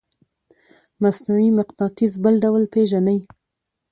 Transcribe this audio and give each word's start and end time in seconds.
مصنوعي 1.03 1.49
مقناطیس 1.59 2.13
بل 2.23 2.35
ډول 2.43 2.63
پیژنئ؟ 2.73 3.19